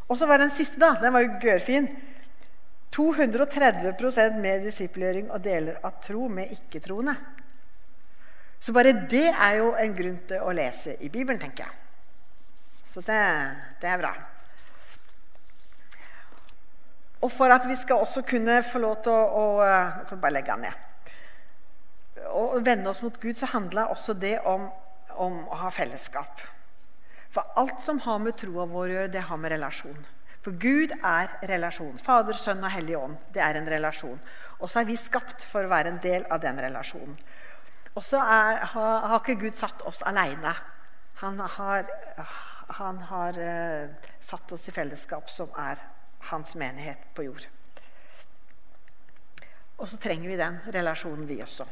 [0.09, 0.95] Og så var den siste, da.
[1.01, 1.87] Den var jo gørfin.
[2.91, 7.15] 230% mer disiplgjøring og deler av tro med ikke-troende.
[8.61, 11.77] Så bare det er jo en grunn til å lese i Bibelen, tenker jeg.
[12.91, 13.21] Så det,
[13.81, 14.11] det er bra.
[17.21, 20.55] Og for at vi skal også kunne få lov til å, å eh, bare legge
[20.55, 20.88] den ned.
[22.31, 24.67] Å vende oss mot Gud, så handler også det om,
[25.21, 26.41] om, å ha fellesskap.
[27.31, 30.01] For alt som har med troa vår å gjøre, det har med relasjon.
[30.41, 31.93] For Gud er relasjon.
[32.01, 33.19] Fader, Sønn og Hellig Ånd.
[33.34, 34.17] Det er en relasjon.
[34.57, 37.13] Og så er vi skapt for å være en del av den relasjonen.
[37.93, 40.55] Og så har, har, ikke Gud satt oss aleine.
[41.21, 41.89] Han har,
[42.79, 45.81] han har uh, satt oss i fellesskap som er
[46.29, 47.47] hans menighet på jord.
[49.81, 51.65] Og så trenger vi den relasjonen, vi også.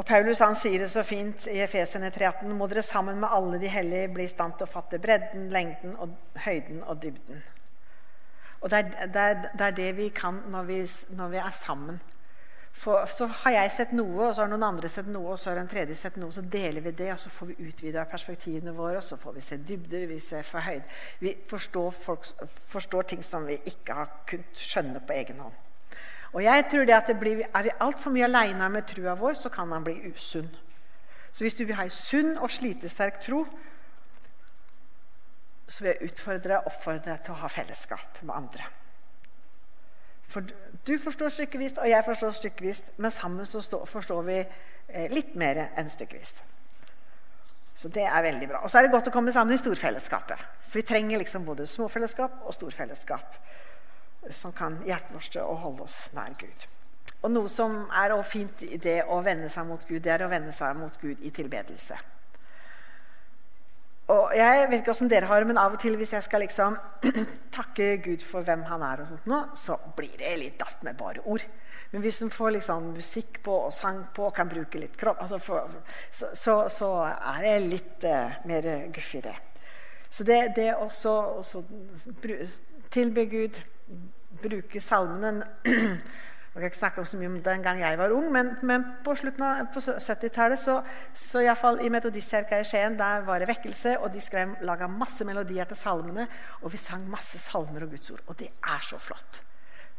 [0.00, 3.58] Og Paulus han sier det så fint i Efesene 3,18.: Må dere sammen med alle
[3.60, 7.42] de hellige bli i stand til å fatte bredden, lengden, og høyden og dybden.
[8.60, 10.78] Og det er det, er, det, er det vi kan når vi,
[11.16, 12.00] når vi er sammen.
[12.80, 15.50] For, så har jeg sett noe, og så har noen andre sett noe, og så
[15.50, 16.32] har en tredje sett noe.
[16.32, 19.02] Så deler vi det, og så får vi utvida perspektivene våre.
[19.02, 20.88] og Så får vi se dybder, vi ser for høyde.
[21.20, 22.24] Vi forstår, folk,
[22.72, 25.60] forstår, ting som vi ikke har kunnet skjønne på egen hånd.
[26.32, 29.34] Og jeg tror det at det blir, Er vi altfor mye aleine med trua vår,
[29.34, 30.48] så kan man bli usunn.
[31.32, 33.44] Så hvis du vil ha en sunn og slitesterk tro,
[35.68, 38.72] så vil jeg utfordre og oppfordre deg til å ha fellesskap med andre.
[40.30, 40.46] For
[40.86, 45.64] du forstår stykkevis, og jeg forstår stykkevis, men sammen så forstår vi eh, litt mer
[45.78, 46.36] enn stykkevis.
[47.80, 48.60] Så det er veldig bra.
[48.62, 50.42] Og så er det godt å komme sammen i storfellesskapet.
[50.66, 53.38] Så vi trenger liksom både småfellesskap og storfellesskap
[54.36, 56.66] som kan hjelpe oss til å holde oss nær Gud.
[57.24, 60.30] Og noe som er fint i det å vende seg mot Gud, det er å
[60.30, 61.96] vende seg mot Gud i tilbedelse.
[64.10, 66.42] Og jeg vet ikke åssen dere har det, men av og til hvis jeg skal
[66.42, 66.76] liksom
[67.56, 70.98] takke Gud for hvem han er, og sånt nå, så blir det litt daft med
[70.98, 71.44] bare ord.
[71.90, 75.22] Men hvis en får liksom musikk på og sang på og kan bruke litt kropp,
[75.24, 75.70] altså for,
[76.10, 76.90] så, så, så,
[77.34, 79.34] er det litt uh, mer guff i det.
[80.10, 81.64] Så det, det også, også
[82.90, 83.58] tilbe Gud,
[84.42, 85.46] bruke salmene
[86.50, 89.12] Jeg kan ikke snakke så mye om den gang jeg var ung, men, men på
[89.14, 90.80] slutten av 70-tallet så,
[91.14, 95.22] så iallfall i Metodistkirka i Skien der var det vekkelse, og de skrev, laga masse
[95.24, 96.26] melodier til salmene.
[96.64, 98.24] Og vi sang masse salmer og Guds ord.
[98.26, 99.44] Og det er så flott.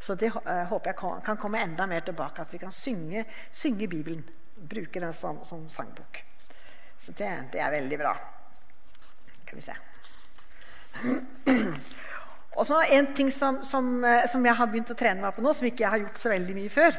[0.02, 3.24] Så det uh, håper jeg kan, kan, komme enda mer tilbake, at vi kan synge,
[3.52, 4.28] synge Bibelen.
[4.58, 6.20] Bruke den som, som sangbok.
[7.00, 8.16] Så det, det er veldig bra.
[9.46, 9.80] Skal vi se.
[12.60, 15.44] Og så En ting som, som, eh, som, jeg har begynt å trene meg på
[15.44, 16.98] nå, som ikke jeg har gjort så veldig mye før,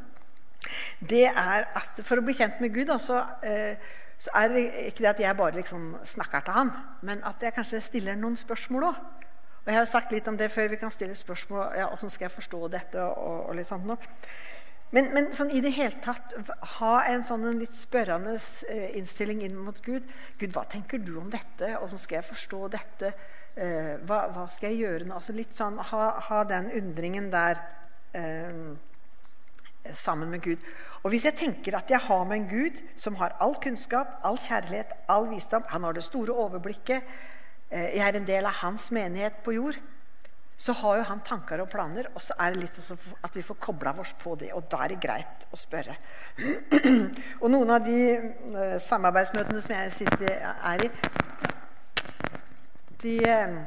[1.12, 3.90] det er at for å bli kjent med Gud også, eh,
[4.20, 6.70] så er det ikke det at jeg bare liksom snakker til ham,
[7.02, 9.02] men at jeg kanskje stiller noen spørsmål òg.
[9.60, 11.76] Og Jeg har sagt litt om det før vi kan stille spørsmål.
[11.76, 13.02] ja, Åssen skal jeg forstå dette?
[13.02, 13.98] og, og litt sånt noe.
[14.90, 16.32] Men, men sånn, i det hele tatt
[16.78, 18.34] ha en sånn en litt spørrende
[18.72, 20.06] eh, innstilling inn mot Gud.
[20.40, 21.76] Gud, hva tenker du om dette?
[21.78, 23.12] Åssen skal jeg forstå dette?
[23.56, 25.16] Eh, hva, hva, skal jeg gjøre nå?
[25.16, 27.58] Altså litt sånn, ha, ha den undringen der
[28.16, 28.60] eh,
[29.96, 30.70] sammen med Gud.
[31.02, 34.38] Og hvis jeg tenker at jeg har med en Gud som har all kunnskap, all
[34.38, 37.06] kjærlighet, all visdom Han har det store overblikket.
[37.70, 39.80] Eh, jeg er en del av hans menighet på jord
[40.60, 43.56] så har jo han tanker og planer, og så er det litt at vi får
[43.64, 44.50] kobla oss på det.
[44.52, 45.94] Og da er det greit å spørre.
[47.40, 48.00] og noen av de
[48.52, 50.90] uh, samarbeidsmøtene som jeg sitter, er i,
[53.02, 53.58] de uh,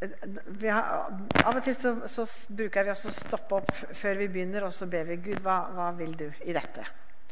[0.00, 1.10] har,
[1.44, 2.24] Av og til så, så,
[2.56, 5.62] bruker vi også å stoppe opp før vi begynner, og så ber vi Gud, hva,
[5.76, 6.86] hva vil du i dette?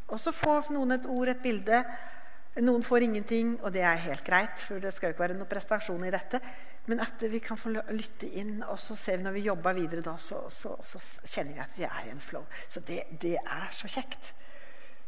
[0.08, 1.82] Og så får noen et ord, et bilde.
[2.64, 5.50] Noen får ingenting, og det er helt greit, for det skal jo ikke være noen
[5.50, 6.40] prestasjon i dette.
[6.88, 10.04] Men at vi kan få lytte inn, og så ser vi når vi jobber videre,
[10.04, 12.46] da, så, så, så kjenner vi at vi er i en flow.
[12.68, 14.32] Så det, det er så kjekt.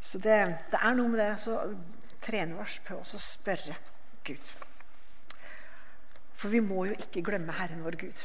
[0.01, 0.37] Så det,
[0.71, 1.59] det, er noe med det så
[2.25, 3.77] trene oss på å spørre
[4.25, 4.53] Gud.
[6.41, 8.23] For vi må jo ikke glemme Herren vår Gud.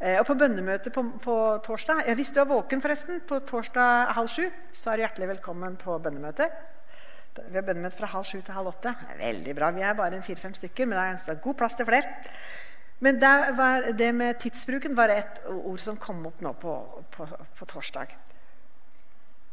[0.00, 4.12] Eh, og På bønnemøtet på, på, torsdag ja, Hvis du er våken forresten, på torsdag
[4.18, 6.52] halv sju, så er du hjertelig velkommen på bønnemøtet.
[7.36, 8.92] Vi har bønnemøte fra halv sju til halv åtte.
[9.20, 9.70] Veldig bra.
[9.72, 12.12] Vi er bare fire-fem stykker, men det er god plass til flere.
[13.00, 16.76] Men det med tidsbruken var et ord som kom opp nå på,
[17.12, 17.26] på,
[17.58, 18.14] på torsdag.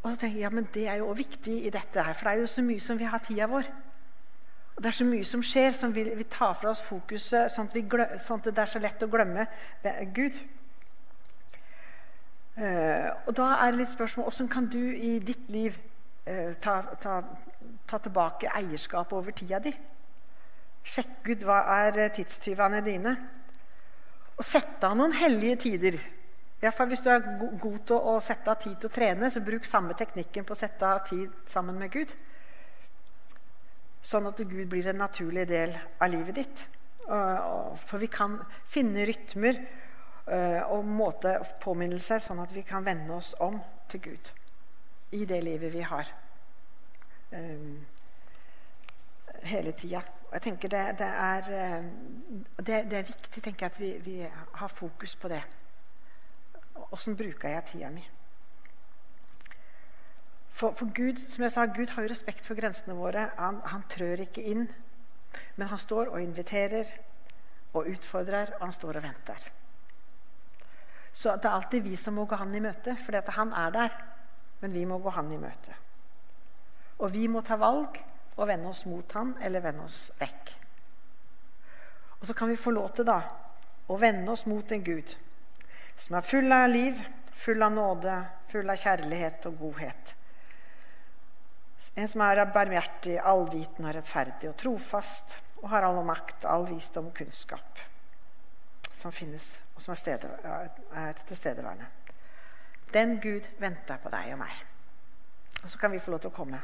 [0.03, 2.27] Og så tenker jeg, ja, men Det er jo òg viktig i dette her, for
[2.27, 3.67] det er jo så mye som vi har tida vår.
[4.77, 7.77] Det er så mye som skjer, som vi, vi tar fra oss fokuset, sånn at,
[7.89, 9.45] glem, sånn at, det er så lett å glemme
[10.15, 10.39] Gud.
[12.57, 15.77] Uh, og Da er det litt spørsmål hvordan kan du i ditt liv
[16.29, 17.19] uh, ta, ta,
[17.89, 19.73] ta tilbake eierskap over tida di.
[20.83, 23.15] Sjekk ut hva er tidstyvene dine.
[24.37, 26.01] Og sette av noen hellige tider.
[26.63, 29.65] Iallfall Hvis du er god til å sette av tid til å trene, så bruk
[29.67, 32.13] samme teknikken på å sette av tid sammen med Gud.
[34.03, 36.63] Sånn at Gud blir en naturlig del av livet ditt.
[37.03, 38.37] For vi kan
[38.67, 39.59] finne rytmer
[40.71, 43.57] og måte påminnelser, sånn at vi kan vende oss om
[43.91, 44.33] til Gud
[45.13, 46.07] i det livet vi har
[47.31, 47.85] um,
[49.43, 50.01] hele tida.
[50.33, 51.41] Jeg tenker det, det, er,
[52.57, 54.15] det, det, er viktig tenker jeg, at vi, vi,
[54.53, 55.43] har fokus på det.
[56.91, 58.01] Åssen bruker jeg tida mi?
[60.53, 63.31] For, for, Gud som jeg sa, Gud har jo respekt for grensene våre.
[63.39, 64.67] Han, han trør ikke inn.
[65.57, 66.89] Men han står og inviterer
[67.73, 69.47] og utfordrer, og han står og venter.
[71.13, 73.97] Så det er alltid vi som må gå han i møte, for han er der.
[74.61, 75.75] Men vi må gå han i møte.
[77.01, 77.97] Og vi må ta valg
[78.37, 80.53] og vende oss mot han eller vende oss vekk.
[82.19, 83.19] Og så kan vi få lov til da
[83.91, 85.15] å vende oss mot en Gud
[85.99, 86.97] som er full av liv,
[87.37, 88.13] full av nåde,
[88.49, 90.13] full av kjærlighet og godhet.
[91.95, 97.09] En som er barmhjertig, allvitende og rettferdig og trofast og har all makt, all visdom
[97.11, 97.81] og kunnskap
[99.03, 100.29] som finnes, og som er, stede,
[100.95, 101.89] er tilstedeværende.
[102.93, 104.53] Den Gud venter på deg og meg.
[105.63, 106.59] Og så kan vi få lov til å komme.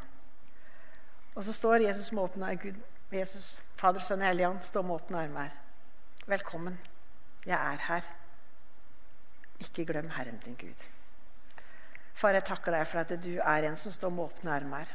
[1.35, 2.77] Og så står Jesus med åpne Gud,
[3.11, 5.51] Jesus, Fader, Sønn og Hellig står med åpne armer.
[6.29, 6.77] Velkommen.
[7.47, 8.07] Jeg er her.
[9.59, 10.87] Ikke glem Herren din Gud.
[12.13, 14.91] Far, jeg takker deg for at du er en som står med åpne armer.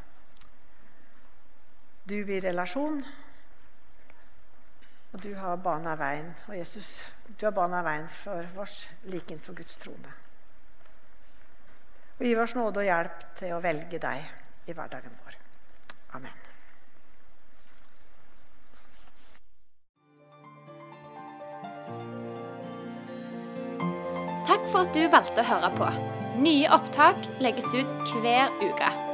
[2.05, 2.99] Du vil relasjon,
[5.15, 6.35] og du har bana veien.
[6.49, 6.99] Og Jesus,
[7.39, 10.13] du har bana veien for oss like innenfor Guds trone.
[12.19, 15.39] Og gi oss nåde og hjelp til å velge deg i hverdagen vår.
[16.19, 16.43] Amen.
[24.45, 25.91] Takk for at du valgte å høre på.
[26.45, 29.14] Nye opptak legges ut hver uke.